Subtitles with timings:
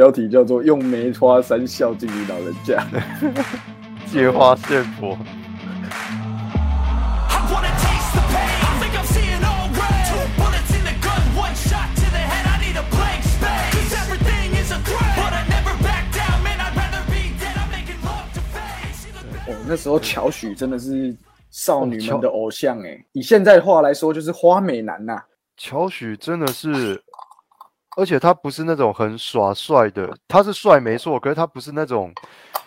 [0.00, 2.82] 标题叫做“用梅花三孝敬你老人家
[4.10, 5.08] 借花献佛。
[7.28, 8.64] I wanna taste the pain.
[8.64, 10.08] I think I'm seeing all red.
[10.08, 12.46] Two bullets in the gun, one shot to the head.
[12.48, 13.76] I need a blank space.
[13.76, 15.16] Cause everything is a threat.
[15.20, 16.58] But I never back down, man.
[16.64, 17.52] I'd rather be dead.
[17.60, 19.04] I'm making love to face.
[19.04, 19.20] See the
[19.52, 21.14] ”。哦，那时候乔许真的是
[21.50, 25.20] 少女们的偶像哎、以现在话来说就是花美男呐、
[25.58, 26.98] 乔许真的是，
[27.96, 32.12] 而且他不是那种很耍帅的，他是帅没错，可是他不是那种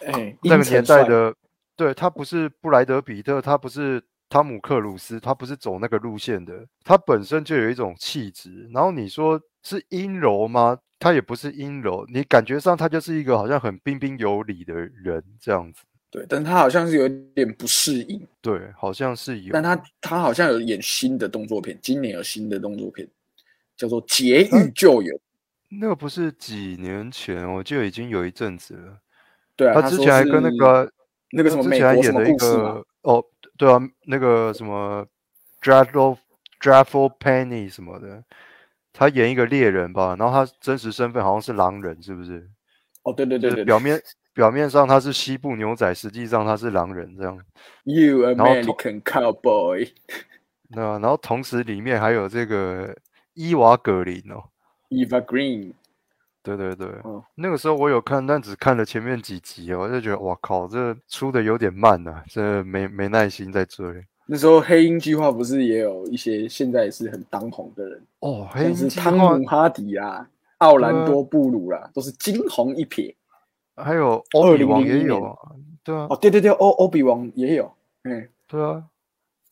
[0.06, 1.34] 哎、那个年代的，
[1.76, 8.70] 对他不是布莱德比特，他不是汤姆克鲁斯，他不是走那个路线的，他本身就有一种气质。
[8.74, 10.78] 然后你说是阴柔吗？
[11.00, 15.84] 他也不是阴柔，你感觉上他就是一个好像很彬彬有礼的人这样子。
[16.10, 19.52] 对，但他好像是有点不适应，对，好像是有。
[19.52, 23.08] 但他他好像有演新的动作片，今年有新的动作片
[23.76, 25.14] 叫做《劫狱救援》。
[25.82, 29.00] 那个不是几年前，我记得已经有一阵子了。
[29.56, 30.92] 对啊，他之前还跟那个
[31.32, 33.24] 那个什么之前还演了一个哦，
[33.58, 35.06] 对啊，那个什么
[35.62, 36.18] Dreadful
[36.60, 38.24] Dreadful Penny 什么的，
[38.94, 42.50] 他演一个猎人吧，然后他真实身份好像是狼人，是不是？
[43.04, 44.02] 哦，对对就对对，表面
[44.34, 47.38] 表面上他是西部牛仔，实际上他是狼人这样。
[47.84, 49.92] You American Cowboy，
[50.70, 52.96] 那然后同时里面还有这个
[53.34, 54.44] 伊娃格林哦
[54.90, 55.74] ，Eva Green，
[56.42, 57.22] 对对对，嗯。
[57.36, 64.06] 那个时候我有看，但只看了前面几集哦，我就觉得哇靠，这出的有点慢呐、这没没耐心在追。
[64.26, 70.28] 那时候黑鹰计划不是也有一些现在也是很当红的人，哦，黑鹰计划汤姆哈迪啦、
[70.60, 73.14] 奥兰多布鲁啦，都是惊鸿一瞥。
[73.76, 75.38] 还有欧比王也有啊，
[75.84, 76.08] 对啊。
[76.10, 77.74] 哦，，对对对，欧欧比王也有，
[78.04, 78.84] 嗯，对啊，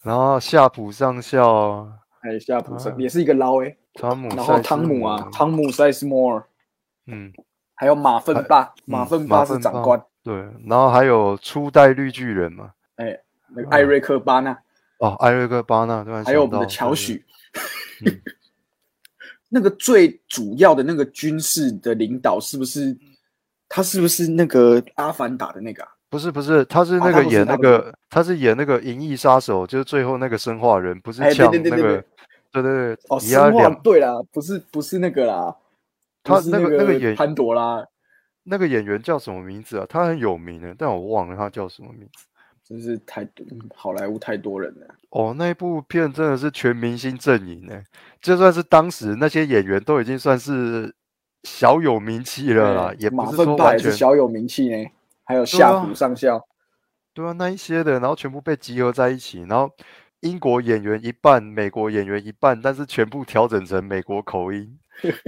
[0.04, 6.44] 然后夏普上校啊，还有夏普森啊也是一个捞诶，汤姆，然后汤姆啊，，汤姆塞斯摩尔，
[7.08, 7.32] 嗯，
[7.76, 13.18] 还有马粪巴，马嗯粪巴是长官，对，然后还有初代绿巨人嘛，哎，
[13.56, 14.58] 那个艾瑞克巴纳，
[15.00, 17.26] 哦，艾瑞克巴纳，突然还有我们的乔许
[18.06, 18.22] 嗯，
[19.50, 22.98] 那个最主要的那个军事的领导是不是？
[23.74, 25.90] 他是不是那个阿凡达的那个啊？
[26.10, 32.04] 不是不是，他是那个演那个，他是演那个《银翼杀手》，就是最后那个生化人，不是哎对呛那个
[32.52, 35.56] 对对对哦，以他生化两对啦，不是不是那个啦，
[36.24, 37.86] 他那个那个个演潘多拉，
[38.44, 39.86] 那个演员叫什么名字啊？
[39.90, 42.26] 他很有名的，但我忘了他叫什么名字。
[42.64, 43.46] 真是太多，
[43.76, 44.88] 好莱坞太多人了。
[45.10, 47.84] 哦，那一部片真的是全明星阵营呢，
[48.22, 50.94] 就算是当时那些演员都已经算是
[51.44, 54.90] 小有名气了啦，哎也不是说完全也是小有名气呢，
[55.26, 56.42] 还有夏普上校，
[57.14, 59.70] 对啊，那一些的，然后全部被集合在一起，然后
[60.22, 64.80] 英国演员一半，美国演员一半，但是全部调整成美国口音，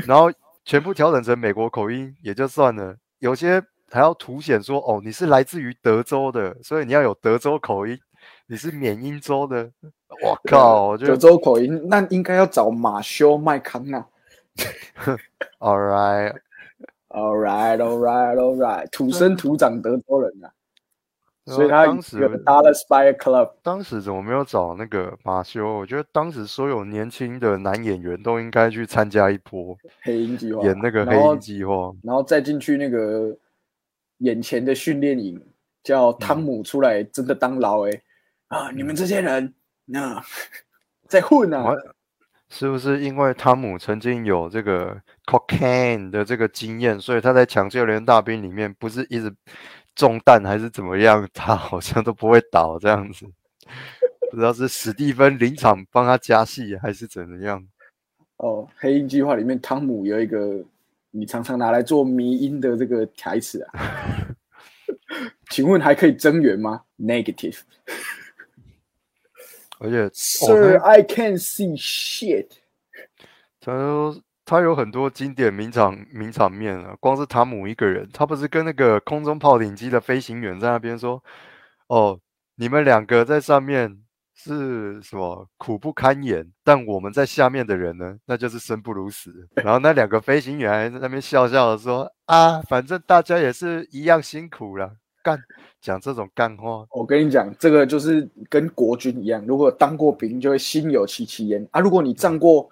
[0.07, 0.31] 然后
[0.63, 3.61] 全部调整成美国口音也就算了，有些
[3.91, 7.99] 还要凸显说哦，你是来自于德州的，所以你要有德州口音，
[8.47, 9.69] 你是缅因州的，
[10.23, 14.05] 我靠，德州口音，那应该要找马修麦康纳。
[15.57, 20.53] all right，All right, all right, all right，土生土长德州人啊
[21.45, 23.51] 所以他当时有个 Dallas Fire Club。
[23.61, 25.79] 当时怎么没有找那个马修？
[25.79, 31.93] 我觉得当时所有年轻的男演员都应该去参加一波黑鹰计划演那个黑鹰计划。
[32.01, 33.37] 然后再进去那个
[34.19, 35.41] 眼前的训练营，
[35.83, 38.01] 叫汤姆出来真的当牢哎、
[38.47, 38.71] 啊！
[38.71, 39.53] 你们这些人
[39.85, 40.23] 那、
[41.09, 41.75] 在混啊！
[42.49, 49.33] 是不是因为汤姆曾经有这个 cocaine 的这个经验，所以他在抢救连大兵里面不是一直
[49.95, 53.25] 中弹还是怎么样，他好像都不会倒这样子。
[54.31, 57.67] 不知道是史蒂芬临场帮他加戏还是怎么样。
[58.37, 60.63] 哦，黑鹰计划里面汤姆有一个
[61.11, 63.71] 你常常拿来做迷音的这个台词啊，
[65.51, 67.59] 请问还可以增援吗？Negative。
[69.79, 72.47] 而且，哦，Sir, 他 I can't see shit。
[73.59, 81.23] 他说他有很多经典名场名场面啊，光是汤姆一个人，他不是跟那个空中炮顶机的飞行员在那边说
[81.87, 82.19] ：“哦，
[82.55, 83.99] 你们两个在上面
[84.35, 89.31] 是什么苦不堪言，但我们在下面的人呢，那就是生不如死。”
[89.63, 95.41] 然后那两个飞行员还在那边笑笑的说：“啊，反正大家也是一样辛苦了。”干
[95.79, 101.79] 讲这种干话，我跟你讲，这个就是跟国军一样，如果当过兵，就会心有戚戚焉啊。
[101.79, 102.69] 如果你站过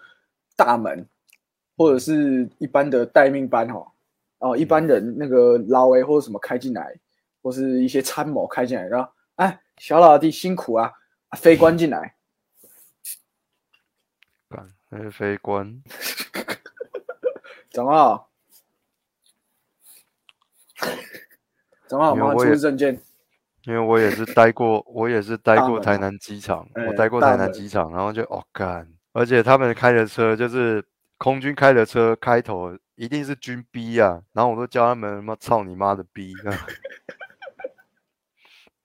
[0.58, 1.08] 大门，
[1.82, 3.92] 或者是一般的待命班哈，
[4.38, 6.96] 哦，一般人那个老 A 或者什么开进来，
[7.42, 10.92] 或是一些参谋开进来，然后哎，小老弟辛苦啊，
[11.30, 12.14] 啊飞官进来，
[14.48, 15.82] 干那是飞官，
[17.74, 18.28] 怎么？
[21.88, 23.02] 怎么好我也示证件，
[23.64, 30.86] 因为我也是待过，我也是待过台南机场，哎我待过台南机场，然后就哦干，而且他们开的车就是
[31.22, 36.58] 空军开的车，开头一定是军逼啊，然后我都叫他们他妈操你妈的逼，啊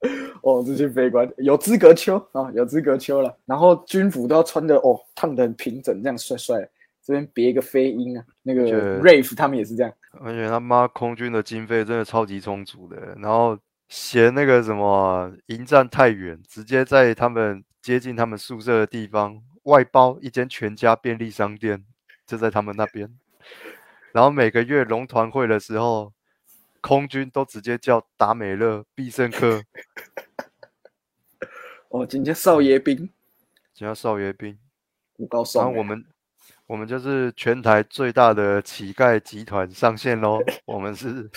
[0.43, 3.35] 哦，这些飞官有资格秋啊，有资格秋了。
[3.47, 6.69] 然后军服都要穿的哦，烫的很平整，这样帅帅的。
[7.01, 9.91] 这边别一个飞鹰啊，那个觉得 Rafe 他们也是这样。
[10.19, 13.57] 而且他妈空军的经费真的超级充足的，然后
[13.89, 21.83] 嫌那个什么营站太远，直接在他们接近他们宿舍的地方外包一间全家便利商店，
[22.27, 23.09] 就在他们那边。
[24.11, 26.13] 然后每个月龙团会的时候，
[26.81, 29.63] 空军都直接叫达美乐、必胜客，
[31.89, 32.95] 哦，今天少爷兵，
[33.73, 34.59] 今天少爷兵。
[35.17, 36.05] 我告诉然后我们
[36.67, 41.29] 我们就是全台最大的乞丐集团上线喽， 我们是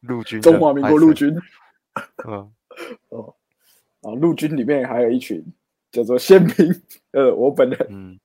[0.00, 1.34] 陆军中华民国陆军
[2.28, 2.52] 嗯。
[4.02, 5.44] 啊，陆军里面还有一群
[5.90, 8.20] 叫做宪兵，呃，我本人嗯，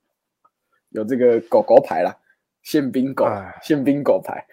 [0.91, 2.15] 有这个狗狗牌啦，
[2.63, 4.45] 宪兵狗哎，宪兵狗牌，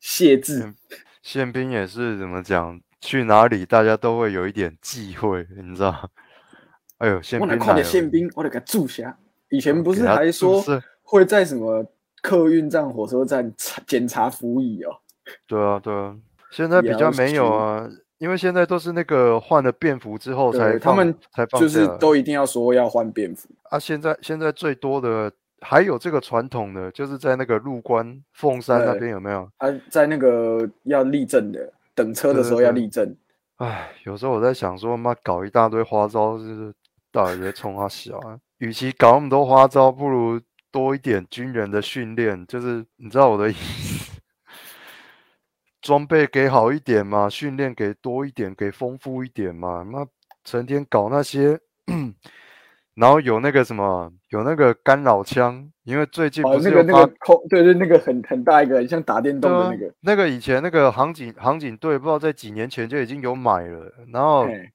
[0.00, 0.74] 谢字宪
[1.22, 2.78] 宪兵也是怎么讲？
[3.00, 6.10] 去哪里大家都会有一点忌讳，你知道？
[6.98, 9.16] 哎呦，宪我哪看兵来了见宪兵，我得给他住下。
[9.50, 11.84] 以前不是还说注射会在什么
[12.22, 14.96] 客运站、火车站查检查服役哦？
[15.46, 16.16] 对啊，对啊，
[16.50, 23.50] 现在比较没有啊，因为现在都是那个换了便服之后才他们才放就是都一定要说要换便服。
[23.64, 23.78] 啊。
[23.78, 25.30] 现在现在最多的
[25.64, 29.50] 还有这个传统的，就是在那个入关凤山那对边有没有？
[29.56, 33.16] 啊，在那个要立正的，等车的时候要立正。
[33.56, 36.74] 唉，有时候我在想说，妈搞一大堆花招，就是
[37.10, 38.38] 到底在冲他小啊？
[38.58, 40.40] 与其搞那么多花招，不如
[40.70, 44.20] 多一点军人的训练，就是你知道我的意思，
[45.80, 49.86] 装备给好一点嘛，训练给多一点，给丰富一点嘛。
[49.90, 50.06] 那，
[50.42, 51.58] 成天搞那些，
[52.94, 59.92] 然后有那个什么，有那个干扰枪，因为最近哦不，是那个那个空，对对，那个很很大一个，很像打电动的那个。
[60.00, 64.70] 那个以前那个航警航警队，不知道在几年前就已经有买了，然后嘿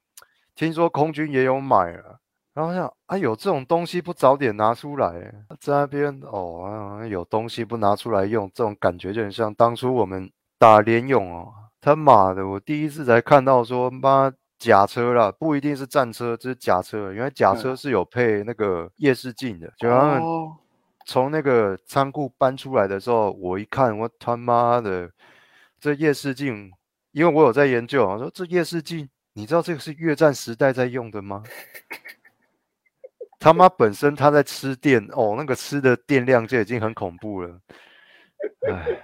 [0.55, 2.19] 听说空军也有买了，
[2.53, 17.77] 然后想啊有这种东西不早点拿出来，在那边哦啊有东西不拿出来用，这种感觉就很像当初我们打联勇哦，他妈的我第一次才看到说妈假车啦，不一定是战车，这是假车，因为假车嗯。
[17.77, 20.57] 是有配那个夜视镜的，就他们哦，
[21.05, 25.09] 从那个仓库搬出来的时候，我一看，我他妈的，
[25.79, 26.71] 这夜视镜，
[27.13, 31.41] 因为我有在研究啊，我说这夜视镜，你知道这个是越战时代在用的吗？
[33.39, 37.61] 他妈本身他在吃电哦，那个吃的电量就已经很恐怖了，
[38.67, 38.99] 哎，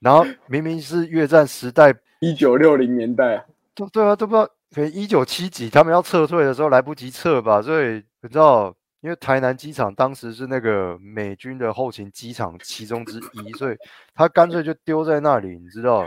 [0.00, 13.76] 然后明明是越战时代一九六零年代啊，都对啊，都不知道，可能一九七几他们要撤退的时候来不及撤吧，所以你知道，因为台南机场当时是那个美军的后勤机场其中之一，所以
[14.14, 16.06] 他干脆就丢在那里，你知道？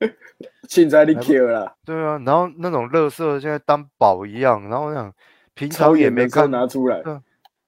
[0.68, 5.10] 现在你来不 Q 了，对啊，然后那种垃圾现在当宝一样，然后我想
[5.54, 7.00] 平常也没看拿出来，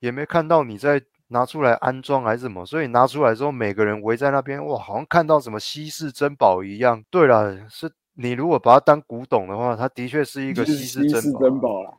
[0.00, 7.02] 也没看到你在拿出来安装还是什么，所以拿出来之后，每个人围在那边，哇，好像看到什么稀世珍宝一样。
[7.10, 11.40] 对了，是你如果把它当古董的话，它的确是一个稀世珍宝啊。
[11.40, 11.94] 珍宝啦。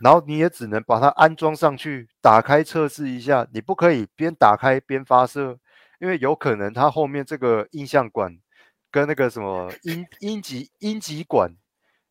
[0.00, 5.58] 然后你也只能把它安装上去，打开测试一下，你不可以边打开边发射，
[5.98, 8.38] 因为有可能它后面这个印象管
[8.92, 11.50] 跟那个什么阴阴极阴极管，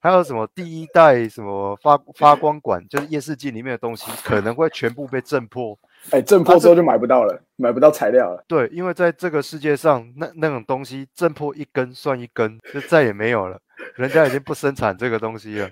[0.05, 5.75] 还有什么第一代什么发发光管，就是夜视镜里面的东西， 可能会全部被震破。
[6.11, 8.45] 哎，震破之后就买不到了，买不到材料了。
[8.47, 13.59] 对，因为在这个世界上，那那种东西震破一根算一根，就再也没有了，
[13.95, 15.67] 人家已经不生产这个东西了。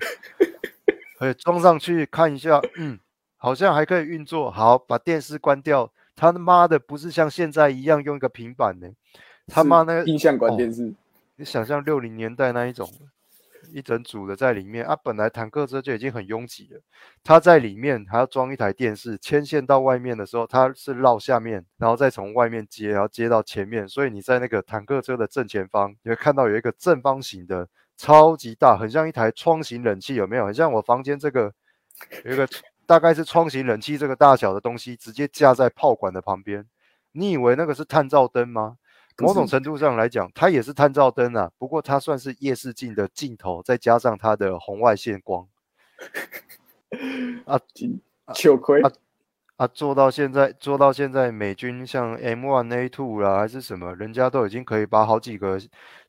[1.19, 2.97] 而 且装上去看一下，嗯，
[3.37, 4.49] 好像还可以运作。
[4.49, 5.91] 好，把电视关掉。
[6.15, 8.87] 他妈的不是像现在一样用一个平板呢，
[9.45, 10.91] 他妈那个印象管哦电视，
[11.35, 12.89] 你想象六零年代那一种，
[13.73, 16.79] 一整组的在里面啊，本来坦克车就已经很拥挤了，
[17.23, 30.45] 它在里面还要装一台电视，牵线到外面的时候，它是绕下面，然后再从外面接，然后接到前面，所以你在那个坦克车的正前方，你会看到有一个正方形的，超级大，很像一台窗型冷气，有没有？
[30.45, 31.51] 很像我房间这个
[32.25, 32.47] 有一个
[32.85, 36.65] 大概是窗型冷气这个大小的东西，直接架在炮管的旁边。
[37.13, 38.77] 你以为那个是探照灯吗？
[39.17, 45.47] 某种程度上来讲，它也是探照灯啊，不过它算是夜视镜的镜头，再加上它的红外线光。
[47.45, 47.59] 啊
[48.33, 48.91] 糗亏啊
[49.57, 55.59] 啊，做到现在，做到现在，美军像 M1 A2 啦，还是什么，人家都已经可以把好几个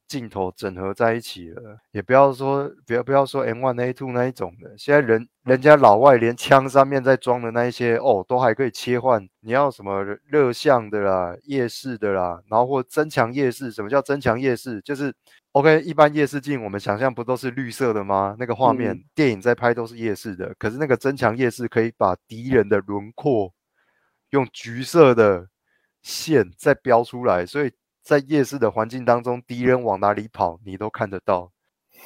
[0.07, 9.27] 镜头整合在一起了，也不要说不要不要说 M one A two 那一种的，现在人人家老外连枪上面在装的那一些哦，都还可以切换。
[9.41, 13.73] 你要什么热像的啦、夜视的啦，然后或增强夜视。
[13.73, 14.81] 什么叫增强夜视？
[14.83, 15.15] 就是
[15.53, 18.37] OK，一般夜视镜我们想象不都是绿色的吗？
[18.39, 23.53] 那个画面、嗯电影在拍都是夜视的，可是那个增强夜视可以把敌人的轮廓
[24.31, 25.49] 用橘色的
[26.03, 27.73] 线再标出来，所以
[28.05, 31.51] 在夜市的环境当中，敌人往哪里跑你都看得到。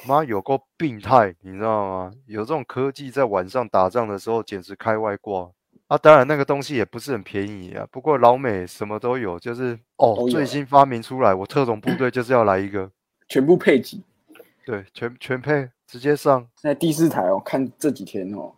[0.07, 2.13] 妈有够病态，你知道吗？
[2.25, 5.51] 有这种科技在晚上打仗的时候简直开外挂
[5.87, 5.97] 啊！
[5.97, 12.89] 当然那个东西也不是很便宜啊，不过老美什么都有，就是哦最新发明出来，我特种部队就是要来一个，
[13.27, 14.01] 全部配给。
[14.65, 18.53] 对，全全配直接上，现在第四台哦，看这几天哦，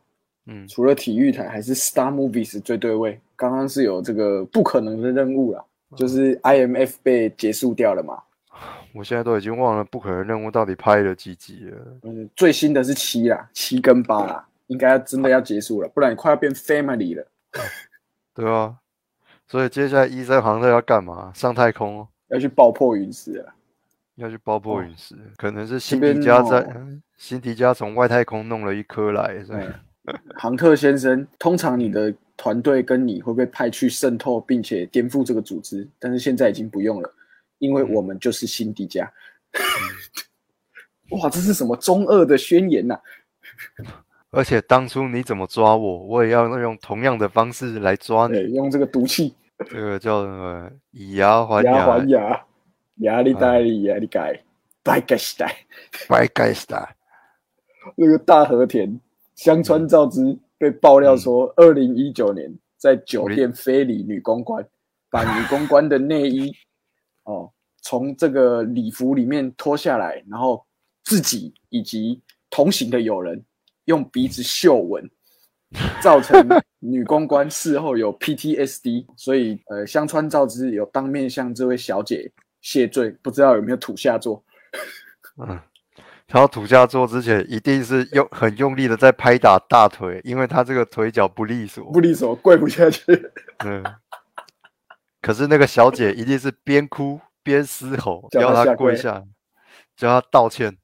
[0.45, 3.19] 嗯，除了体育台，还是 Star Movies 最对位。
[3.35, 8.21] 刚刚是有这个不可能的任务啦，就是 IMF 被结束掉了嘛。
[8.93, 11.77] 我现在都已经忘了不可能任务到底拍了几集了。
[12.03, 17.25] 嗯，最新的是七啦，七跟八啦，应该真的要结束了， 不然你快要变 Family 了，
[18.35, 18.75] 对啊，
[19.47, 21.31] 所以接下来医生航特要干嘛？
[21.33, 23.53] 上太空哦，要去爆破陨石了。
[24.15, 26.69] 要去爆破哦陨石，可能是辛迪加在、
[27.17, 29.73] 辛迪加从外太空弄了一颗来，所以对，
[30.35, 37.13] 杭特先生，通常你的团队跟你会被派去渗透并且颠覆这个组织，但是现在已经不用了，
[37.59, 39.07] 因为我们就是新迪迦。
[41.11, 42.97] 哇，这是什么中二的宣言呐、
[44.31, 48.53] 而且当初你怎么抓我，我也要用同样的方式来抓对，你。
[48.53, 49.35] 用这个毒气
[49.69, 50.71] 这个叫什么？
[50.91, 52.45] 以牙还牙牙，还牙，
[52.95, 54.41] 牙力大力牙力改，
[54.81, 55.55] 拜盖时代。
[56.07, 56.95] 白盖斯达。
[57.95, 58.99] 那个大和田
[59.35, 64.65] 香川照之被爆料说，二零一九年在酒店非礼女公关，
[65.09, 66.53] 把女公关的内衣
[67.23, 67.51] 哦
[67.83, 70.63] 从这个礼服里面脱下来，然后
[71.03, 73.43] 自己以及同行的友人
[73.85, 75.09] 用鼻子嗅闻，
[76.03, 76.47] 造成
[76.77, 84.43] 女公关事后有 PTSD，所以呃香川照之有当面向这位小姐谢罪，不知道有没有土下座。
[85.37, 85.59] 嗯，
[86.33, 91.83] 然后土下座之前一定是用很用力的在拍打大腿，因为他这个腿脚不利索。
[91.91, 93.03] 不利索，跪不下去。
[93.65, 93.83] 嗯，
[95.21, 99.21] 可是那个小姐一定是边哭边嘶吼，叫他跪跪下，
[99.97, 100.77] 叫他道歉。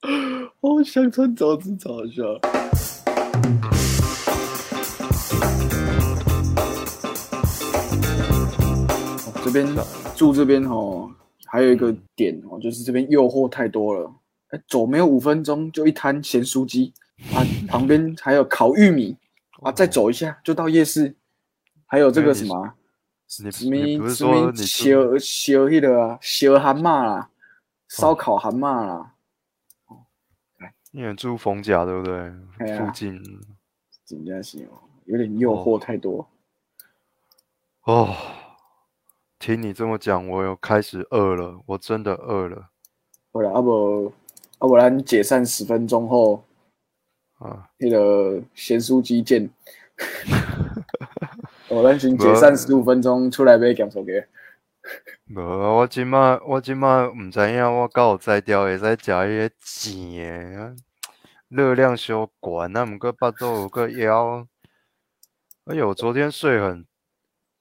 [0.60, 2.22] 哦，香川照之超好笑。
[9.26, 9.66] 哦这边
[10.14, 11.10] 住这边哦，
[11.52, 14.10] 还有一个点哦，就是这边诱惑太多了。
[14.48, 16.94] 哎，走没有五分钟就一摊咸酥鸡
[17.34, 19.14] 啊，旁边还有烤玉米
[19.60, 21.14] 啊，再走一下就到夜市，
[21.84, 22.72] 还有这个什么
[23.28, 27.28] 什么什么说你住小小那个啊，小蛤蟆啦，
[27.86, 29.12] 烧烤蛤蟆啦，
[30.90, 32.30] 你也住逢甲对不对？
[32.78, 33.22] 附近
[34.06, 36.26] 真的是哦，有点诱惑太多。
[37.82, 38.16] 哦。
[39.42, 42.68] 听你这么讲，我有开始饿了，我真的饿了
[43.32, 44.06] 好了，啊不，
[44.58, 46.44] 啊不然解散十分钟后，
[47.40, 47.68] 啊！
[47.78, 49.50] 那个咸酥鸡见。
[51.68, 54.12] 我咱先解散十五分钟，出来买咸酥鸡。
[55.34, 60.76] 无啊，我即马我即马毋知影，我敢有才调会使食迄个甜的，
[61.48, 64.46] 热量小悬啊，毋过巴肚有个枵。
[65.64, 66.86] 哎呦，我昨天睡很，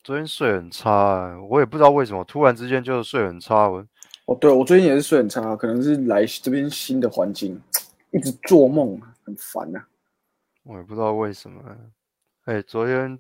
[0.04, 3.70] 昨天睡很差、欸，我也不知道为什么，突然之间就睡很差。
[3.70, 3.86] 我
[4.26, 7.60] 哦，对，我最近也是睡很差，可能是来这边新的环境，
[8.12, 9.88] 一直做梦，很烦啊。
[10.64, 11.62] 我也不知道为什么。
[12.46, 13.20] 哎、昨天，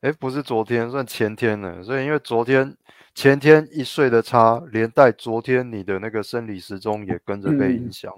[0.00, 1.82] 哎、不是昨天，算前天了。
[1.82, 2.76] 所以因为昨天
[3.14, 8.12] 前天一睡的差，连带昨天你的那个生理时钟也跟着被影嗯响。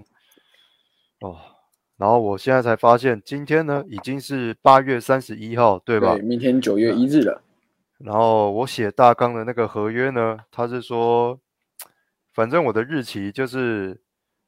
[1.21, 1.39] 哦，
[2.00, 6.14] 然后我现在才发现，今天呢已经是八月三十一号，对吧？
[6.14, 7.42] 对，明天九月一日了。
[7.99, 11.38] 然后我写大纲的那个合约呢，他是说，
[12.33, 14.00] 反正我的日期就是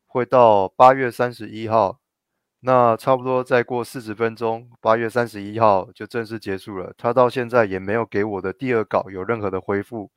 [0.06, 1.99] 会到八月三十一号，
[2.61, 6.94] 那差不多再过四十分钟，八月三十一号就正式结束了。
[6.97, 10.11] 他到现在也没有给我的第二稿有任何的回复，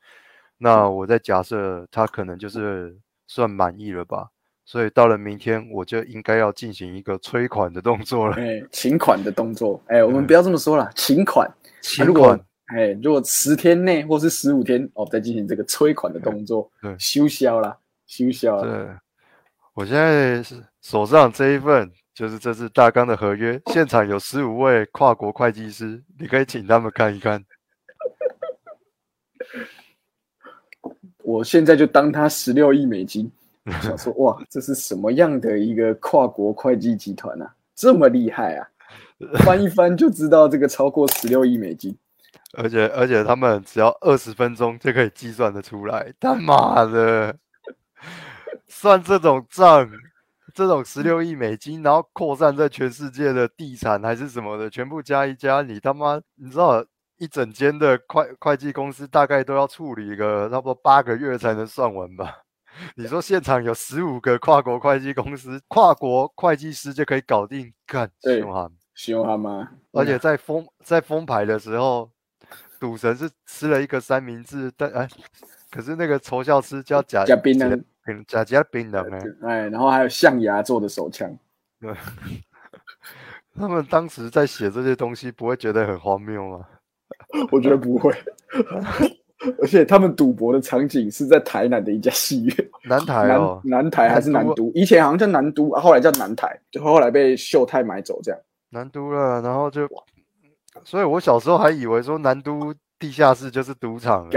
[0.59, 4.29] 那我在假设他可能就是算满意了吧。
[4.65, 8.35] 所以到了明天，我就应该要进行一个催款的动作了。
[8.35, 11.47] 哎，请款的动作，哎，我们不要这么说了，请款。
[11.81, 12.35] 请款，
[12.75, 18.63] 哎，如果十天内或是十五天哦，再进行这个催款的动作，对休销啦，休销啦。
[18.63, 18.87] 对，
[19.75, 20.43] 我现在
[20.81, 27.45] 手上这一份就是这次大纲的合约，现场有十五位跨国会计师，你可以请他们看一看。
[31.21, 33.31] 我现在就当他十六亿美金。
[33.65, 37.53] 我想说，哇，这是什么样的一个跨国会计集团啊？
[37.75, 38.67] 这么厉害啊！
[39.43, 41.97] 翻一翻就知道这个超过十六亿美金。
[42.57, 47.35] 而且而且他们只要二十分钟就可以计算得出来，他妈的，
[48.67, 49.89] 算这种账，
[50.53, 56.85] 这种十六亿美金，然后扩散在全世界的地产还是什么的，全部加一加，你他妈，你知道
[57.17, 62.44] 一整间的会会计公司大概都要处理个差不多八个月才能算完吧？
[62.95, 68.71] 你说现场有十五个跨国会计公司，跨国会计师就可以搞定，干对凶悍！
[68.93, 69.69] 凶他妈！
[69.91, 72.09] 而且在封在封牌的时候，
[72.79, 75.07] 赌神是吃了一个三明治，但哎，
[75.69, 77.83] 可是那个仇笑吃叫假加槟榔，
[78.27, 81.29] 假假槟榔哎，哎，然后还有象牙做的手枪，
[81.81, 81.93] 对，
[83.55, 86.65] 他们当时在写这些东西，不会觉得很荒谬吗？
[87.51, 88.13] 我觉得不会。
[89.61, 94.71] 而且他们赌博的场景是在台南的一家戏院，南台哦，南南台还是南南都？
[94.73, 98.39] 以前好像叫南都，啊后来叫南台，就后来被秀泰买走这样。
[98.69, 99.87] 南都了，然后就，
[100.83, 104.29] 所以我小时候还以为说南都地下室就是赌场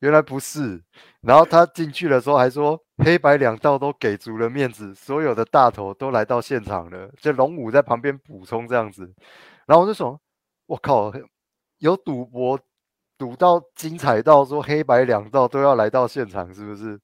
[0.00, 0.82] 原来不是。
[1.20, 9.10] 然后他进去的时候还说，黑白两道都给足了面子，所有的大头都来到现场了，就龙武在旁边补充这样子。
[9.66, 10.18] 然后我就说，
[10.66, 11.12] 我靠，
[11.78, 12.58] 有赌博
[13.20, 16.98] 赌到精彩到说黑白两道都要来到现场，是不是？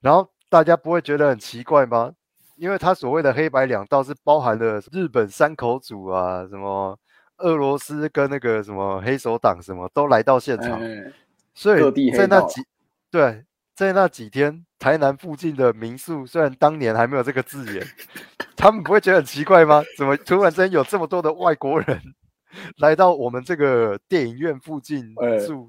[0.00, 2.10] 然后大家不会觉得很奇怪吗？
[2.56, 6.98] 因为他所谓的黑白两道是包含了日本山口组啊，什么
[7.38, 11.12] 俄罗斯跟那个什么黑手党什么都来到现场，哎，
[11.54, 12.60] 所以在那几
[13.08, 13.44] 对
[13.76, 17.86] 在那几天，台南附近的民宿虽然当年还没有这个字眼，
[18.56, 19.84] 他们不会觉得很奇怪吗？
[19.96, 22.02] 怎么突然之间有这么多的外国人
[22.78, 25.68] 来到我们这个电影院附近哎住？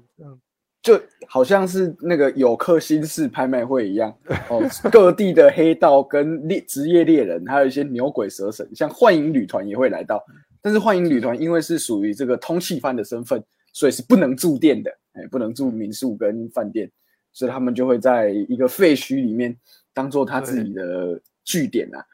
[0.82, 4.12] 就好像是那个有客新式拍卖会一样
[4.50, 4.60] 哦，
[4.90, 10.20] 各地的黑道跟猎职业猎人，还有一些牛鬼蛇神，像幻影旅团也会来到。
[10.60, 13.40] 但是幻影旅团因为是属于这个通气犯的身份，
[13.72, 16.90] 所以是不能住店的，哎，不能住民宿跟饭店，
[17.32, 19.56] 所以他们就会在一个废墟里面
[19.94, 22.04] 当做他自己的据点啊。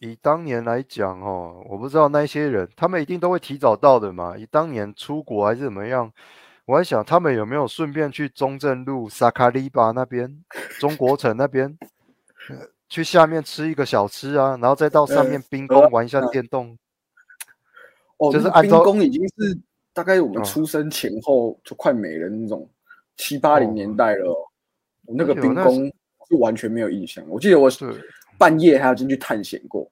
[0.00, 4.36] 以当年来讲哦，我不知道那些人，他们一定都会提早到的嘛。
[4.36, 6.10] 以当年出国还是怎么样，
[6.64, 10.42] 我在想他们有没有顺便去中正路萨卡利巴那边、
[10.78, 11.78] 中国城那边，
[12.48, 12.56] 呃
[12.88, 16.76] 去下面吃一个小吃啊，然后再到上呃面冰呃宫玩一下呃电动。
[18.16, 19.56] 哦，就是冰宫已经是
[19.92, 22.68] 大概我们哦出生前后就快没了那种
[23.16, 24.36] 七八零哦年代了、哦。
[25.06, 25.86] 我那个冰宫
[26.28, 27.22] 是完全没有印象。
[27.28, 27.94] 我记得我对，
[28.40, 29.82] 半夜还要进去探险过，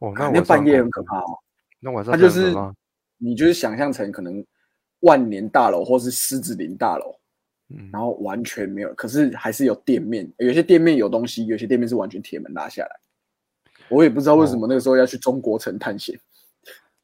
[0.00, 1.38] 哦，那那晚上半夜很可怕哦。
[1.78, 2.52] 那晚上他就是
[3.18, 4.44] 你就是想象成可能
[5.00, 7.14] 万年大楼或是狮子林大楼，
[7.68, 12.90] 嗯，然后完全没有，可是还是有店面，有些店面有东西，有些店面是完全铁门拉下来。
[13.88, 16.18] 我也不知道为什么哦那个时候要去中国城探险。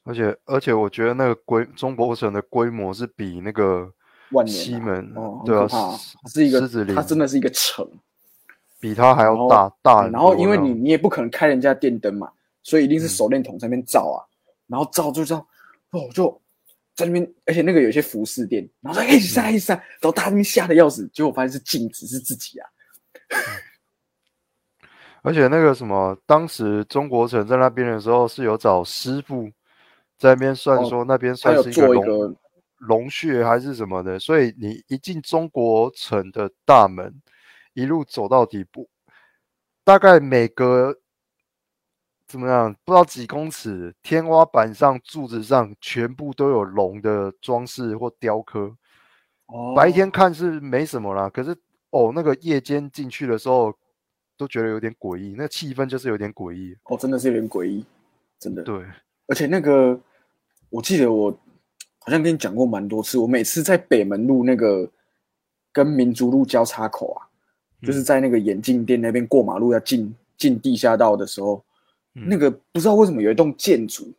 [0.02, 3.88] 而且而且我觉得那个规中国城的规模是比那个
[4.32, 5.68] 万年啊西门哦，对啊
[6.26, 7.88] 是一个狮子，林它真的是一个城。
[8.84, 12.30] 比它还要大大然后因为你你也不可能开人家电灯嘛，
[12.62, 13.08] 所以一定是嗯。
[13.08, 14.20] 手电筒在那边照啊，
[14.66, 15.38] 然后照就照，
[15.92, 16.38] 哦就
[16.94, 22.68] 在那边，而且那个有些服饰店，然后说一直闪一直闪，然后大家那边吓得要死，结果发现是镜子是自己啊，
[25.24, 29.50] 而且那个什么，当时中国城在那边的时候是有找师傅
[30.18, 32.36] 在那边算哦说那边算是一个龙个
[32.80, 37.14] 龙穴还是什么的，所以你一进中国城的大门，
[37.74, 38.88] 一路走到底部，
[39.84, 40.98] 大概每隔
[42.26, 48.74] 怎么样，不知道几公尺，天花板上、柱子上全部都有龙的装饰或雕刻。
[49.46, 51.54] 哦白天看是没什么啦，可是
[51.90, 53.74] 哦，那个夜间进去的时候，
[54.38, 56.74] 都觉得有点诡异，那气氛就是有点诡异。
[56.84, 57.84] 哦，真的是有点诡异，
[58.38, 58.62] 真的。
[58.62, 58.82] 对，
[59.26, 60.00] 而且那个，
[60.70, 61.30] 我记得我
[61.98, 64.90] 好像跟你讲过蛮多次，我每次在北门路那个
[65.70, 67.28] 跟民族路交叉口啊，
[67.84, 71.64] 就是嗯在那个眼镜店那边过马路要进进地下道的时候，
[72.14, 74.12] 嗯那个不知道为什么有一栋建筑，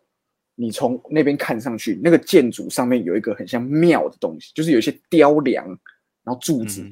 [0.55, 5.65] 你从那边看上去，那个建筑上面有一个很像庙的东西，就是有一些雕梁，
[6.23, 6.85] 然后柱子，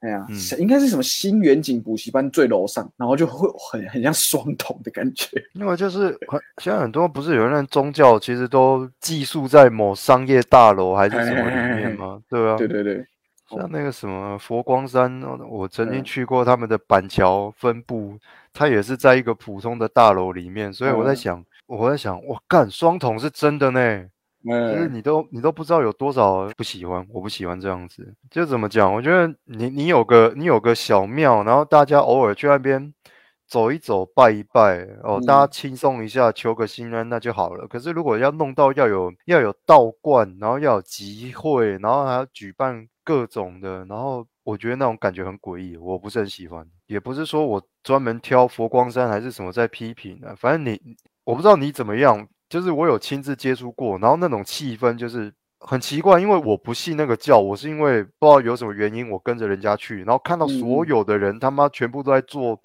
[0.00, 5.28] 哎呀，嗯应该是什么新远景补习班最楼上，然后就会很很像双筒的感觉。
[5.54, 12.20] 因为就是很现在很多不是有人宗教其实都寄宿在某商业大楼还是什么里面吗？
[12.28, 13.06] 对啊，对对对，
[13.56, 18.18] 像那个什么佛光山，哦我曾经嗯去过他们的板桥分部，
[18.52, 24.04] 它也是在一个普通的大楼里面，所以我在嗯想，我在想，我干双筒是真的呢，
[24.44, 28.14] 就是嗯，你都你都不知道有多少不喜欢，我不喜欢这样子。
[28.30, 28.92] 就怎么讲？
[28.92, 32.92] 我觉得你你有个你有个小庙，然后大家偶尔去那边
[33.46, 37.68] 走一走、拜一拜，哦，大家嗯轻松一下，求个心安，那就好了。
[37.68, 46.66] 可是如果要弄到要有要有道观，然后要有集会，然后还要举办各种的，然后我觉得那种感觉很诡异，我不是很喜欢。
[46.86, 50.80] 也不是说我专门挑佛光山还是什么在批评的、反正你
[51.24, 62.60] 我不知道你怎么样，就是我有亲自接触过，然后那种气氛就是很奇怪，因为我不信那个教，我是因为不知道有什么原因，我跟着人家去，然后看到所有的人他妈全部都在做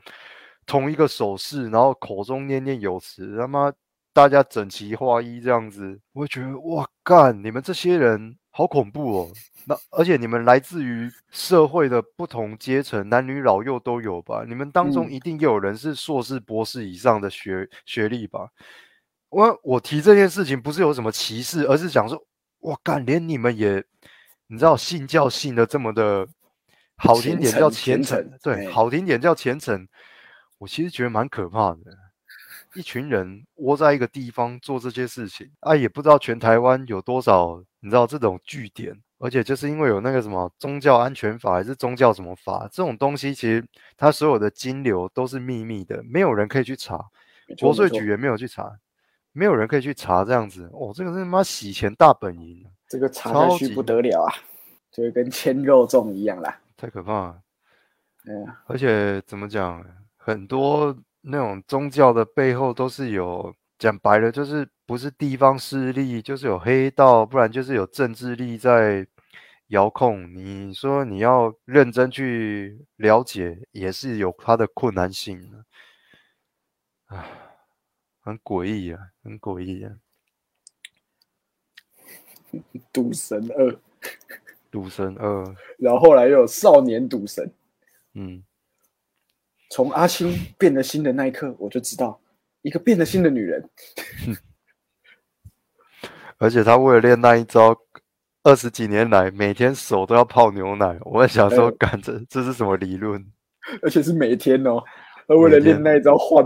[0.65, 3.71] 同一个手势，然后口中念念有词，他妈
[4.13, 9.31] 大家整齐划一这样子，我会觉得哇干，你们这些人好恐怖哦。
[9.67, 14.43] 那而且你们来自于社会的不同阶层，男女老幼都有吧？
[14.47, 18.49] 你们当中嗯一定也有人是硕士、博士以上的学学历吧？
[19.29, 22.19] 我我提这件事情不是有什么歧视，而是想说，
[22.61, 23.83] 哇干，连你们也，
[24.47, 26.27] 你知道信教信的这么的，
[26.95, 29.87] 好听点叫虔虔诚，对，哎好听点叫虔诚。
[30.57, 31.95] 我其实觉得蛮可怕的，
[32.75, 47.03] 一群人窝在一个地方做这些事情啊，也不知道全台湾有多少，你知道这种据点，而且就是因为有那个什么宗教安全法还是宗教什么法这种东西，其实它所有的金流都是秘密的，没有人可以去查，
[47.59, 48.77] 国税局也没有去查，
[49.31, 50.69] 没有人可以去查这样子。
[50.73, 54.33] 哦，这个是他妈洗钱大本营，这个查下去不得了啊，
[54.91, 56.59] 就会跟签肉粽一样啦。
[56.75, 57.41] 太可怕了。
[58.25, 59.83] 嗯，而且怎么讲，
[60.17, 60.95] 很多
[61.29, 69.05] 那种宗教的背后都是有讲白了，就是不是地方势力，就是有黑道，不然就是有政治力在
[69.67, 70.33] 遥控。
[70.33, 75.65] 你说你要认真去了解，也是有它的困难性的。
[77.07, 77.25] 唉，
[78.21, 79.91] 很诡异啊，很诡异啊。
[82.93, 83.79] 赌神二，
[84.71, 87.51] 赌神二，然后后来又有少年赌神。
[88.13, 88.43] 嗯，
[89.69, 92.19] 从阿青变了心的那一刻，我就知道，
[92.61, 93.69] 一个变了心的女人，
[96.37, 97.75] 而且她为了练那一招，
[98.43, 100.97] 二十几年来每天手都要泡牛奶。
[101.01, 103.25] 我在想说，哎干这这是什么理论？
[103.81, 104.81] 而且是每天哦。
[105.27, 106.45] 她为了练那一招换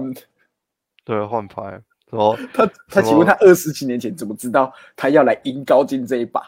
[1.06, 6.42] 对，换牌哦，他，他什请问么他二十几年前怎么知道他要来赢高进这一把？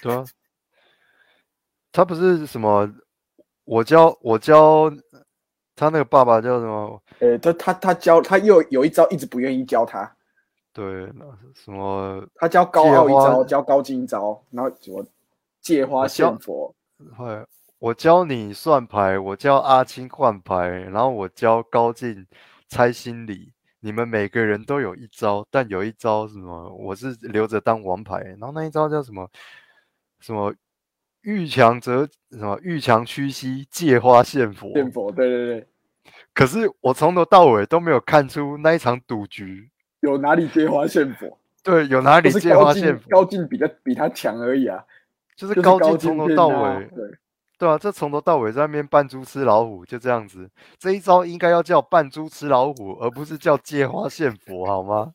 [0.00, 0.24] 对啊，
[1.92, 2.88] 他不是什么，
[3.64, 4.90] 我教我教
[5.76, 7.02] 他那个爸爸叫什么？
[7.20, 10.10] 呃，他他他教他又有一招一直不愿意教他，
[10.72, 10.84] 对，
[11.14, 12.24] 那什么？
[12.36, 15.04] 他教高傲一招，教高进一招，然后什么
[15.60, 16.74] 借花献佛，
[17.16, 17.46] 会，
[17.78, 22.26] 我教你算牌，我教阿青换牌，然后我教高进
[22.68, 23.52] 猜心理。
[23.80, 29.28] 你们每个人都有一招，但有一招什么，我是留着当王牌，然后那一招叫什么？
[30.20, 30.54] 什么
[31.24, 34.70] 遇强则什么遇强屈膝，借花献佛。
[34.74, 35.66] 献佛，对对对，
[36.32, 41.38] 可是我从头到尾都没有看出那一场赌局，有哪里借花献佛？
[41.62, 44.84] 对，有哪里借花献佛，高进比他比他强而已啊，
[45.34, 47.08] 就是高高进从头到尾，对，
[47.58, 50.50] 对啊，这从头到尾在那边扮猪吃老虎，就这样子。
[50.78, 55.12] 这一招应该要叫扮猪吃老虎，而不是叫借花献佛，好吗？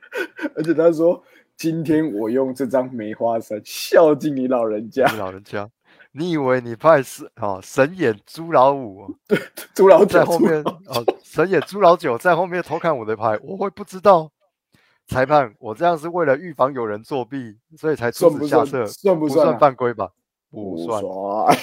[0.54, 1.22] 而且他说
[1.58, 5.68] 今天我用这张梅花三孝敬你老人家，你老人家，
[6.12, 9.10] 你以为你派是哦神眼朱老五哦？
[9.74, 14.30] 朱老九在后面哦神眼朱老九在后面偷看我的牌，我会不知道？
[15.08, 20.10] 裁判，我这样是为了预防有人作弊，所以才出算不算此下策，不算算不算啊犯规吧？
[20.52, 21.02] 不不算。
[21.02, 21.56] 算，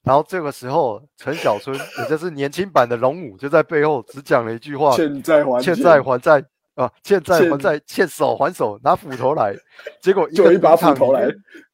[0.02, 6.42] 然后这个时候，陈小春，也就是年轻版的龙武，就在背后只讲了一句话：欠债还欠债还债
[6.74, 9.54] 啊，欠债还欠债，欠手还手，拿斧头来。
[10.00, 11.28] 结果 一就一把斧头来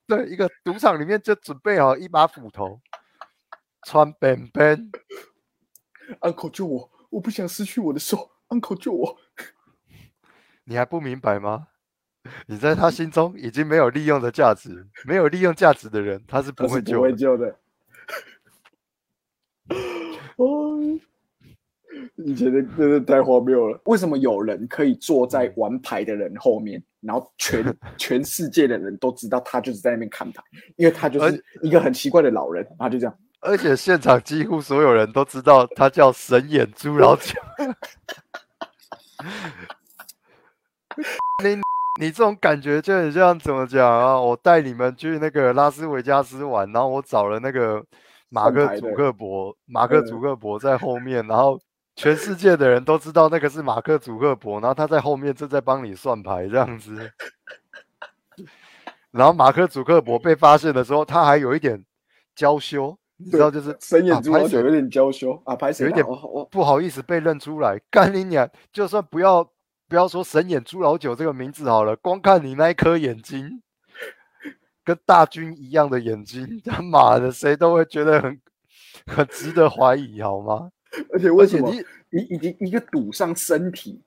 [0.07, 2.81] 对，一个赌场里面就准备好一把斧头，
[3.87, 4.91] 穿本本。
[6.21, 9.19] uncle 救我，我不想失去我的手，uncle 救我。
[10.65, 11.69] 你还不明白吗？
[12.47, 17.59] 你在他心中已经没有利用的价值，没有利用价值的人，他是不会救的。
[22.17, 23.81] 以前的真的太荒谬了。
[23.85, 30.43] 为什么有人可以坐在玩牌的人后面， 然后全全世界的人都知道他就是在那边看牌？
[30.77, 33.15] 因为他就是一个很奇怪的老人，然后就这样。
[33.41, 37.41] 而且现场几乎所有人都知道他叫神眼猪老九。
[41.45, 41.57] 你
[42.01, 44.21] 你这种感觉就很像怎么讲啊？
[44.21, 47.85] 我带你们去那个拉斯维加斯玩，然后我找了那个
[48.29, 51.57] 马克·祖克伯，马克·嗯祖克伯在后面，然后
[51.99, 57.11] 全世界的人都知道那个是马克·祖克伯，然后他在后面正在帮你算牌这样子。
[59.11, 61.85] 然后马克·祖克伯被发现的时候，他还有一点
[62.37, 66.07] 娇羞，你知道，就是神眼啊拍谁珠老九有点娇羞啊，有一点
[66.49, 67.77] 不好意思被认出来。
[67.91, 68.49] 干你娘！
[68.73, 69.43] 就算不要
[69.89, 73.61] 不要说神眼猪老九这个名字好了，光看你那一颗眼睛，
[74.85, 78.41] 跟大军一样的眼睛，他妈的，谁都会觉得很
[79.09, 80.71] 很值得怀疑，好吗？
[81.13, 81.73] 而且为什么
[82.11, 84.01] 你一已经一个赌上身体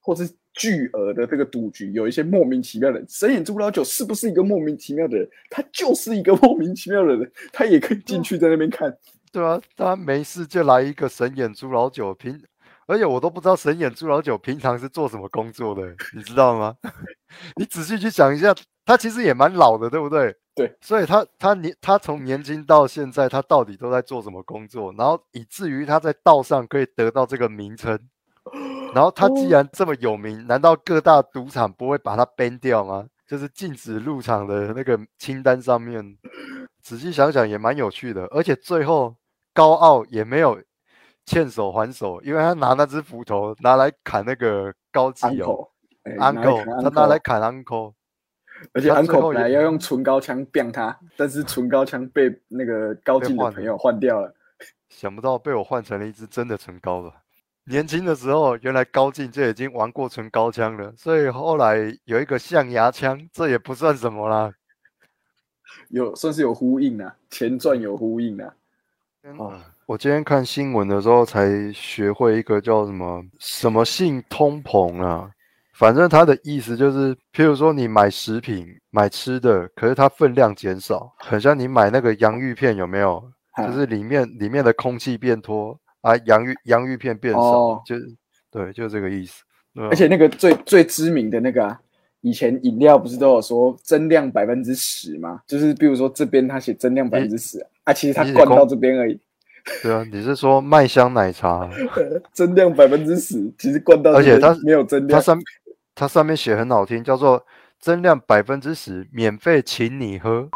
[0.00, 5.28] 或是巨额的这个赌局，有一些莫名其妙的人，神眼朱老九是不是一个莫名其妙的人？
[5.50, 8.94] 他就是一个 莫名其妙的人，他也可以进去在那边看。
[9.30, 12.38] 对啊，他没事就来一个神眼朱老九平，
[12.86, 15.82] 而且我都不知道神眼朱老九平常是做什么工作的，
[16.14, 16.76] 你知道吗？
[17.56, 20.36] 你仔细去想一下，他其实也蛮老的，对不对？
[20.54, 24.92] 对，所以他他年他从年轻到现在，他到底都在做什么工作？
[24.98, 27.98] 然后以至于他在道上可以得到这个名称，
[28.94, 33.06] 然后他既然这么有名，难道各大赌场不会把他 ban 掉吗？
[33.26, 36.18] 就是禁止入场的那个清单上面，
[36.82, 39.16] 仔细想想也蛮有趣的，而且最后
[39.54, 40.60] 高傲也没有
[41.24, 45.66] 欠手还手，因为他拿那只斧头拿来砍那个高级友
[46.18, 47.94] uncle，他拿来砍 uncle，
[48.72, 54.34] 而且他最 uncle 后也本来要用唇膏枪 biang 他，但是 唇膏枪被那个高进的朋友换掉了。
[54.88, 57.16] 想不到被我换成了一支真的唇膏吧。
[57.64, 64.52] 年轻的时候，原来高进就已经玩过唇膏枪了，所以后来有一个象牙枪，这也不算什么啦。
[65.88, 68.54] 有算是有呼应啊，前传有呼应啊。
[69.38, 69.54] 哦
[69.86, 75.30] 我今天看新闻的时候才学会一个叫什么什么性通膨啊，
[75.72, 83.22] 反正他的意思就是，譬如说你买食品、买吃的，可是它分量减少，很像你买那个洋芋片有没有？
[83.66, 88.06] 就是里面里面的空气变多啊，洋芋洋芋片变少，哦就是
[88.50, 89.42] 对，就这个意思。
[89.90, 91.78] 而且那个最最知名的那个啊，
[92.20, 95.40] 以前饮料不是都有说增量百分之十吗？
[95.46, 99.18] 就是比如说这边他写增量百分之十啊，其实他灌到空这边而已，
[99.82, 101.68] 对啊，你是说麦香奶茶？
[102.32, 105.18] 增量百分之十，其实灌到而且它没有增量。
[105.18, 105.38] 它上
[105.94, 107.44] 它上面写很好听，叫做
[107.78, 110.48] 增量百分之十，免费请你喝，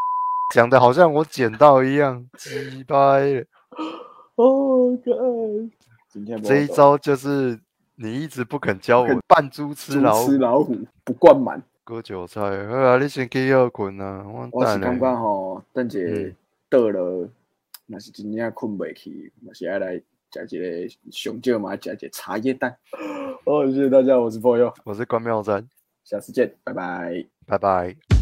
[0.55, 3.45] 讲的好像我捡到一样，鸡掰了。
[4.37, 5.71] 哦，God，
[6.09, 7.59] 今天这一招就是
[7.97, 11.63] 你一直不肯教我扮猪吃老虎吃老虎不灌满。
[11.85, 15.17] 割韭菜，好啊，你先去休困啊，我我是等感觉咧。
[15.17, 16.35] 吼，等者嗯
[16.69, 17.29] 倒了，
[17.87, 22.77] 若是真正困袂去，嘛是爱来食一个熊酒嘛，加一个茶叶蛋。
[23.45, 25.69] 哦，谢谢大家，我是 Boyo，我是关妙珍，
[26.05, 27.25] 下次见，拜拜。
[27.47, 28.16] 拜拜。